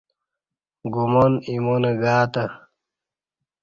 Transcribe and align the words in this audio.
گمان 0.93 1.33
ایمان 1.49 1.83
گاتہ 2.01 2.45